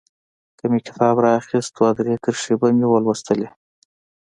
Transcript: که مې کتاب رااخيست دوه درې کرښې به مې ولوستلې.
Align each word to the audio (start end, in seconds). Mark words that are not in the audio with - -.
که 0.57 0.65
مې 0.71 0.79
کتاب 0.87 1.15
رااخيست 1.25 1.71
دوه 1.77 1.89
درې 1.97 2.13
کرښې 2.23 2.55
به 2.59 2.67
مې 2.77 2.85
ولوستلې. 2.89 3.49